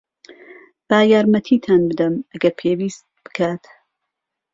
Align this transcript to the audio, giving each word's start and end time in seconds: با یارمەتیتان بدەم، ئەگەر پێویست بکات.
با 0.89 0.99
یارمەتیتان 1.11 1.81
بدەم، 1.89 2.13
ئەگەر 2.31 2.53
پێویست 2.59 3.03
بکات. 3.23 3.63